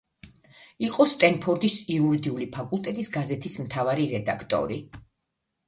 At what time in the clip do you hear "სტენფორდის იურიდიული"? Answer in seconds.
1.11-2.49